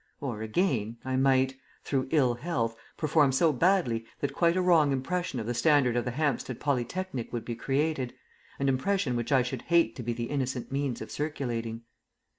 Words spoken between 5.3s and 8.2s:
of the standard of the Hampstead Polytechnic would be created,